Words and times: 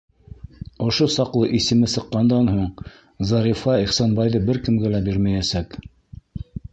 Ошо 0.85 1.05
саҡлы 1.15 1.49
исеме 1.57 1.89
сыҡҡандан 1.95 2.49
һуң 2.53 2.87
Зарифа 3.33 3.75
Ихсанбайҙы 3.83 4.41
бер 4.49 4.61
кемгә 4.69 4.93
лә 4.95 5.03
бирмәйәсәк! 5.09 5.77